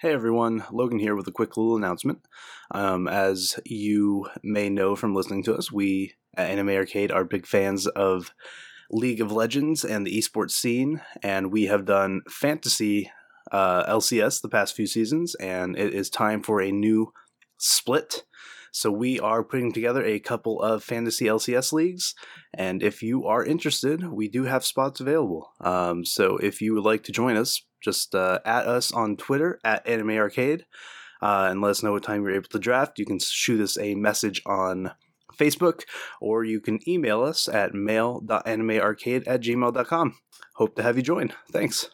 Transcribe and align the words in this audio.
Hey 0.00 0.12
everyone, 0.12 0.64
Logan 0.72 0.98
here 0.98 1.14
with 1.14 1.28
a 1.28 1.32
quick 1.32 1.56
little 1.56 1.76
announcement. 1.76 2.18
Um, 2.72 3.06
as 3.06 3.60
you 3.64 4.26
may 4.42 4.68
know 4.68 4.96
from 4.96 5.14
listening 5.14 5.44
to 5.44 5.54
us, 5.54 5.70
we 5.70 6.14
at 6.36 6.50
Anime 6.50 6.70
Arcade 6.70 7.12
are 7.12 7.24
big 7.24 7.46
fans 7.46 7.86
of 7.86 8.34
League 8.90 9.20
of 9.20 9.30
Legends 9.30 9.84
and 9.84 10.04
the 10.04 10.18
esports 10.18 10.50
scene, 10.50 11.00
and 11.22 11.52
we 11.52 11.66
have 11.66 11.84
done 11.84 12.22
fantasy 12.28 13.08
uh, 13.52 13.84
LCS 13.88 14.42
the 14.42 14.48
past 14.48 14.74
few 14.74 14.88
seasons, 14.88 15.36
and 15.36 15.78
it 15.78 15.94
is 15.94 16.10
time 16.10 16.42
for 16.42 16.60
a 16.60 16.72
new 16.72 17.12
split. 17.58 18.24
So 18.72 18.90
we 18.90 19.20
are 19.20 19.44
putting 19.44 19.72
together 19.72 20.04
a 20.04 20.18
couple 20.18 20.60
of 20.60 20.82
fantasy 20.82 21.26
LCS 21.26 21.72
leagues, 21.72 22.14
and 22.52 22.82
if 22.82 23.02
you 23.02 23.24
are 23.24 23.44
interested, 23.44 24.08
we 24.10 24.28
do 24.28 24.44
have 24.44 24.64
spots 24.64 25.00
available. 25.00 25.52
Um, 25.60 26.04
so 26.04 26.38
if 26.38 26.60
you 26.60 26.74
would 26.74 26.82
like 26.82 27.04
to 27.04 27.12
join 27.12 27.36
us, 27.36 27.62
just 27.84 28.14
uh, 28.14 28.40
at 28.44 28.66
us 28.66 28.92
on 28.92 29.16
Twitter 29.16 29.60
at 29.62 29.86
Anime 29.86 30.10
Arcade 30.10 30.64
uh, 31.22 31.48
and 31.50 31.60
let 31.60 31.70
us 31.70 31.82
know 31.82 31.92
what 31.92 32.02
time 32.02 32.22
you're 32.22 32.34
able 32.34 32.48
to 32.48 32.58
draft. 32.58 32.98
You 32.98 33.06
can 33.06 33.18
shoot 33.18 33.60
us 33.60 33.78
a 33.78 33.94
message 33.94 34.42
on 34.46 34.92
Facebook 35.36 35.82
or 36.20 36.44
you 36.44 36.60
can 36.60 36.80
email 36.88 37.22
us 37.22 37.48
at 37.48 37.74
mail.animearcade 37.74 39.24
at 39.26 39.42
gmail.com. 39.42 40.16
Hope 40.54 40.76
to 40.76 40.82
have 40.82 40.96
you 40.96 41.02
join. 41.02 41.32
Thanks. 41.52 41.90